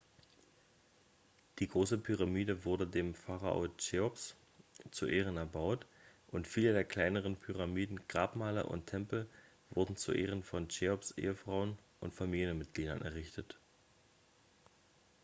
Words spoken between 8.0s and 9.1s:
grabmale und